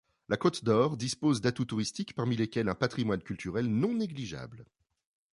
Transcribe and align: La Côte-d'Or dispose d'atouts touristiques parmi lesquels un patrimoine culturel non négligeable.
La 0.29 0.35
Côte-d'Or 0.37 0.97
dispose 0.97 1.41
d'atouts 1.41 1.65
touristiques 1.65 2.15
parmi 2.15 2.35
lesquels 2.35 2.69
un 2.69 2.73
patrimoine 2.73 3.21
culturel 3.21 3.67
non 3.71 3.93
négligeable. 3.93 4.65